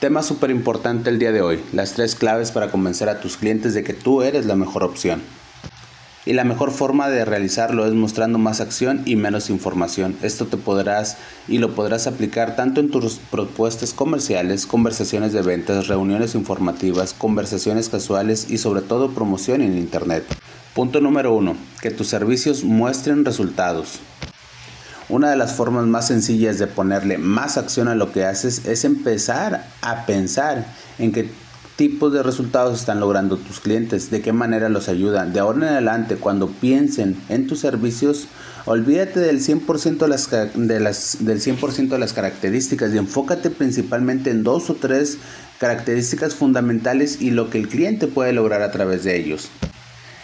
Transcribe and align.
Tema 0.00 0.22
súper 0.22 0.52
importante 0.52 1.10
el 1.10 1.18
día 1.18 1.32
de 1.32 1.42
hoy, 1.42 1.60
las 1.72 1.94
tres 1.94 2.14
claves 2.14 2.52
para 2.52 2.70
convencer 2.70 3.08
a 3.08 3.20
tus 3.20 3.36
clientes 3.36 3.74
de 3.74 3.82
que 3.82 3.94
tú 3.94 4.22
eres 4.22 4.46
la 4.46 4.54
mejor 4.54 4.84
opción. 4.84 5.20
Y 6.24 6.34
la 6.34 6.44
mejor 6.44 6.70
forma 6.70 7.08
de 7.08 7.24
realizarlo 7.24 7.84
es 7.84 7.94
mostrando 7.94 8.38
más 8.38 8.60
acción 8.60 9.02
y 9.06 9.16
menos 9.16 9.50
información. 9.50 10.16
Esto 10.22 10.46
te 10.46 10.56
podrás 10.56 11.16
y 11.48 11.58
lo 11.58 11.74
podrás 11.74 12.06
aplicar 12.06 12.54
tanto 12.54 12.80
en 12.80 12.92
tus 12.92 13.16
propuestas 13.16 13.92
comerciales, 13.92 14.66
conversaciones 14.66 15.32
de 15.32 15.42
ventas, 15.42 15.88
reuniones 15.88 16.36
informativas, 16.36 17.12
conversaciones 17.12 17.88
casuales 17.88 18.48
y 18.48 18.58
sobre 18.58 18.82
todo 18.82 19.10
promoción 19.10 19.62
en 19.62 19.76
Internet. 19.76 20.22
Punto 20.76 21.00
número 21.00 21.34
uno, 21.34 21.56
que 21.82 21.90
tus 21.90 22.06
servicios 22.06 22.62
muestren 22.62 23.24
resultados. 23.24 23.98
Una 25.08 25.30
de 25.30 25.36
las 25.36 25.54
formas 25.54 25.86
más 25.86 26.06
sencillas 26.06 26.58
de 26.58 26.66
ponerle 26.66 27.16
más 27.16 27.56
acción 27.56 27.88
a 27.88 27.94
lo 27.94 28.12
que 28.12 28.26
haces 28.26 28.66
es 28.66 28.84
empezar 28.84 29.64
a 29.80 30.04
pensar 30.04 30.66
en 30.98 31.12
qué 31.12 31.30
tipos 31.76 32.12
de 32.12 32.22
resultados 32.22 32.80
están 32.80 33.00
logrando 33.00 33.38
tus 33.38 33.60
clientes, 33.60 34.10
de 34.10 34.20
qué 34.20 34.32
manera 34.34 34.68
los 34.68 34.90
ayudan. 34.90 35.32
De 35.32 35.40
ahora 35.40 35.58
en 35.58 35.64
adelante, 35.64 36.16
cuando 36.16 36.48
piensen 36.48 37.16
en 37.30 37.46
tus 37.46 37.60
servicios, 37.60 38.26
olvídate 38.66 39.20
del 39.20 39.40
100% 39.40 39.96
de 39.96 40.08
las, 40.08 40.28
de 40.54 40.80
las, 40.80 41.16
del 41.20 41.40
100% 41.40 41.88
de 41.88 41.98
las 41.98 42.12
características 42.12 42.92
y 42.92 42.98
enfócate 42.98 43.48
principalmente 43.48 44.30
en 44.30 44.42
dos 44.42 44.68
o 44.68 44.74
tres 44.74 45.16
características 45.58 46.34
fundamentales 46.34 47.22
y 47.22 47.30
lo 47.30 47.48
que 47.48 47.58
el 47.58 47.68
cliente 47.68 48.08
puede 48.08 48.34
lograr 48.34 48.60
a 48.60 48.72
través 48.72 49.04
de 49.04 49.16
ellos. 49.16 49.48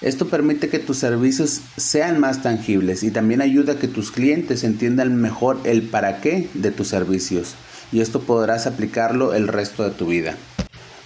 Esto 0.00 0.28
permite 0.28 0.68
que 0.68 0.78
tus 0.78 0.98
servicios 0.98 1.60
sean 1.76 2.20
más 2.20 2.42
tangibles 2.42 3.02
y 3.02 3.10
también 3.10 3.42
ayuda 3.42 3.72
a 3.72 3.78
que 3.78 3.88
tus 3.88 4.12
clientes 4.12 4.62
entiendan 4.62 5.16
mejor 5.16 5.58
el 5.64 5.82
para 5.82 6.20
qué 6.20 6.48
de 6.54 6.70
tus 6.70 6.88
servicios 6.88 7.56
y 7.90 8.00
esto 8.00 8.20
podrás 8.20 8.66
aplicarlo 8.66 9.34
el 9.34 9.48
resto 9.48 9.82
de 9.84 9.90
tu 9.90 10.06
vida. 10.06 10.36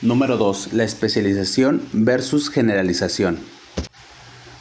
Número 0.01 0.37
2. 0.37 0.73
La 0.73 0.85
especialización 0.85 1.83
versus 1.93 2.51
generalización. 2.51 3.39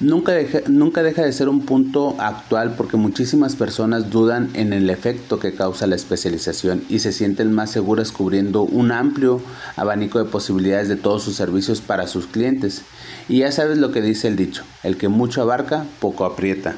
Nunca 0.02 0.32
deja, 0.32 0.62
nunca 0.68 1.04
deja, 1.04 1.22
de 1.22 1.32
ser 1.32 1.48
un 1.48 1.64
punto 1.64 2.16
actual 2.20 2.74
porque 2.76 2.98
muchísimas 2.98 3.56
personas 3.56 4.10
dudan 4.10 4.50
en 4.56 4.74
el 4.74 4.90
efecto 4.90 5.38
que 5.38 5.54
causa 5.54 5.86
la 5.86 5.96
especialización 5.96 6.84
y 6.90 7.00
se 7.00 7.12
sienten 7.12 7.54
más 7.54 7.70
seguras 7.70 8.12
cubriendo 8.12 8.64
un 8.64 8.92
amplio 8.92 9.42
abanico 9.76 10.18
de 10.18 10.26
posibilidades 10.26 10.90
de 10.90 10.96
todos 10.96 11.22
sus 11.22 11.36
servicios 11.36 11.82
para 11.82 12.08
sus 12.08 12.26
clientes. 12.26 12.82
Y 13.30 13.40
ya 13.40 13.52
sabes 13.52 13.78
lo 13.78 13.92
que 13.92 14.02
dice 14.02 14.28
el 14.28 14.38
dicho, 14.38 14.64
el 14.82 14.98
que 14.98 15.08
mucho 15.08 15.44
abarca, 15.44 15.86
poco 16.00 16.26
aprieta. 16.26 16.74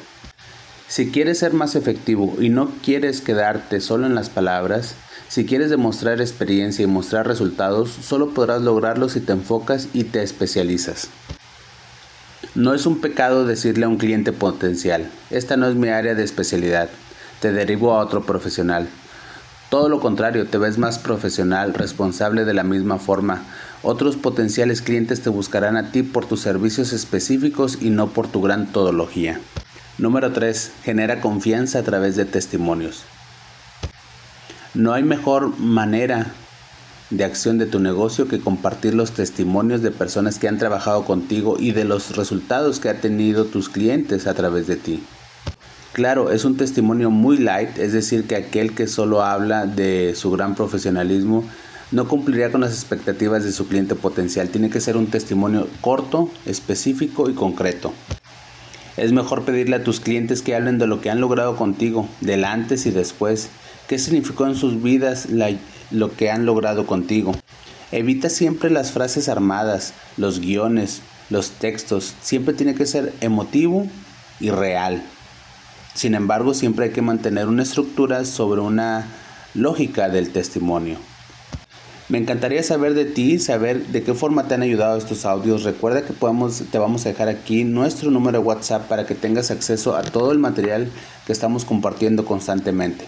Si 0.89 1.09
quieres 1.09 1.39
ser 1.39 1.53
más 1.53 1.75
efectivo 1.75 2.35
y 2.41 2.49
no 2.49 2.71
quieres 2.83 3.21
quedarte 3.21 3.80
solo 3.80 4.05
en 4.05 4.15
las 4.15 4.30
palabras, 4.30 4.95
si 5.30 5.45
quieres 5.45 5.69
demostrar 5.69 6.19
experiencia 6.19 6.83
y 6.83 6.87
mostrar 6.87 7.25
resultados, 7.25 7.89
solo 7.89 8.33
podrás 8.33 8.61
lograrlo 8.61 9.08
si 9.08 9.21
te 9.21 9.31
enfocas 9.31 9.87
y 9.93 10.03
te 10.03 10.21
especializas. 10.21 11.08
No 12.55 12.75
es 12.75 12.85
un 12.85 13.01
pecado 13.01 13.47
decirle 13.47 13.85
a 13.85 13.89
un 13.89 13.97
cliente 13.97 14.31
potencial, 14.31 15.09
esta 15.31 15.57
no 15.57 15.67
es 15.67 15.73
mi 15.73 15.89
área 15.89 16.13
de 16.13 16.23
especialidad, 16.23 16.87
te 17.39 17.51
derivo 17.51 17.93
a 17.93 17.97
otro 17.97 18.27
profesional. 18.27 18.87
Todo 19.71 19.89
lo 19.89 19.99
contrario, 19.99 20.45
te 20.45 20.59
ves 20.59 20.77
más 20.77 20.99
profesional, 20.99 21.73
responsable 21.73 22.45
de 22.45 22.53
la 22.53 22.63
misma 22.63 22.99
forma. 22.99 23.41
Otros 23.81 24.17
potenciales 24.17 24.83
clientes 24.83 25.21
te 25.21 25.31
buscarán 25.31 25.77
a 25.77 25.91
ti 25.91 26.03
por 26.03 26.27
tus 26.27 26.41
servicios 26.41 26.93
específicos 26.93 27.79
y 27.81 27.89
no 27.89 28.09
por 28.09 28.27
tu 28.27 28.39
gran 28.39 28.71
todología. 28.71 29.39
Número 29.97 30.31
3. 30.31 30.73
Genera 30.83 31.21
confianza 31.21 31.79
a 31.79 31.83
través 31.83 32.15
de 32.15 32.25
testimonios. 32.25 33.03
No 34.75 34.93
hay 34.93 35.01
mejor 35.01 35.57
manera 35.59 36.27
de 37.17 37.23
acción 37.23 37.58
de 37.58 37.66
tu 37.66 37.80
negocio 37.80 38.28
que 38.28 38.39
compartir 38.39 38.94
los 38.94 39.11
testimonios 39.11 39.81
de 39.81 39.92
personas 39.92 40.39
que 40.39 40.47
han 40.47 40.58
trabajado 40.58 41.06
contigo 41.06 41.58
y 41.59 41.72
de 41.72 41.86
los 41.86 42.16
resultados 42.16 42.80
que 42.80 42.89
han 42.89 43.02
tenido 43.02 43.45
tus 43.45 43.70
clientes 43.70 44.28
a 44.28 44.33
través 44.33 44.67
de 44.67 44.76
ti. 44.76 45.04
Claro, 45.93 46.32
es 46.32 46.43
un 46.43 46.58
testimonio 46.58 47.11
muy 47.11 47.37
light, 47.37 47.77
es 47.77 47.93
decir, 47.93 48.26
que 48.26 48.36
aquel 48.36 48.73
que 48.73 48.87
solo 48.87 49.21
habla 49.21 49.67
de 49.67 50.14
su 50.15 50.32
gran 50.32 50.55
profesionalismo 50.55 51.43
no 51.92 52.08
cumpliría 52.08 52.52
con 52.52 52.61
las 52.61 52.73
expectativas 52.73 53.43
de 53.43 53.52
su 53.52 53.67
cliente 53.67 53.93
potencial. 53.93 54.49
Tiene 54.49 54.71
que 54.71 54.82
ser 54.82 54.98
un 54.98 55.08
testimonio 55.08 55.67
corto, 55.82 56.32
específico 56.48 57.30
y 57.30 57.33
concreto. 57.33 57.93
Es 58.98 59.11
mejor 59.11 59.43
pedirle 59.43 59.76
a 59.76 59.83
tus 59.83 59.99
clientes 59.99 60.42
que 60.42 60.55
hablen 60.55 60.80
de 60.80 60.87
lo 60.87 61.02
que 61.02 61.11
han 61.11 61.21
logrado 61.21 61.55
contigo, 61.55 62.08
del 62.21 62.43
antes 62.45 62.87
y 62.87 62.92
después, 62.92 63.49
qué 63.93 63.99
significó 63.99 64.48
en 64.48 64.55
sus 64.55 64.81
vidas 64.81 65.27
lo 65.92 66.15
que 66.15 66.31
han 66.31 66.48
logrado 66.48 66.87
contigo. 66.87 67.31
Evita 67.92 68.27
siempre 68.27 68.71
las 68.71 68.92
frases 68.92 69.30
armadas, 69.30 69.93
los 70.17 70.39
guiones, 70.39 71.04
los 71.30 71.52
textos. 71.52 72.15
Siempre 72.23 72.55
tiene 72.55 72.73
que 72.73 72.87
ser 72.87 73.14
emotivo 73.21 73.86
y 74.39 74.49
real. 74.49 75.04
Sin 75.93 76.15
embargo, 76.15 76.55
siempre 76.55 76.86
hay 76.86 76.92
que 76.92 77.04
mantener 77.04 77.48
una 77.48 77.61
estructura 77.61 78.26
sobre 78.26 78.61
una 78.61 79.05
lógica 79.54 80.10
del 80.10 80.31
testimonio. 80.31 80.98
Me 82.10 82.17
encantaría 82.17 82.64
saber 82.64 82.95
de 82.95 83.05
ti, 83.05 83.37
saber 83.37 83.86
de 83.86 84.02
qué 84.02 84.15
forma 84.15 84.48
te 84.48 84.55
han 84.55 84.64
ayudado 84.64 84.98
estos 84.98 85.23
audios. 85.23 85.61
Recuerda 85.65 86.02
que 86.02 86.14
podemos, 86.14 86.64
te 86.71 86.80
vamos 86.80 87.05
a 87.05 87.10
dejar 87.10 87.30
aquí 87.30 87.64
nuestro 87.64 88.10
número 88.10 88.39
de 88.39 88.43
WhatsApp 88.43 88.87
para 88.87 89.05
que 89.05 89.14
tengas 89.14 89.52
acceso 89.52 89.95
a 89.95 90.02
todo 90.02 90.31
el 90.31 90.39
material 90.39 90.89
que 91.27 91.31
estamos 91.31 91.64
compartiendo 91.64 92.25
constantemente. 92.25 93.05